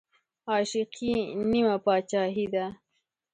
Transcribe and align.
عاشقي 0.51 1.13
نيمه 1.51 1.75
باچاهي 1.85 2.45
ده 2.53 2.65